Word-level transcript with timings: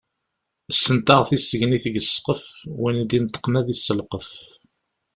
Ssentaɣ 0.71 1.21
tisegnit 1.29 1.83
deg 1.89 1.97
ssqef, 2.01 2.43
win 2.79 3.01
i 3.03 3.05
d-ineṭqen 3.05 3.59
ad 3.59 3.67
isselqef. 3.73 4.29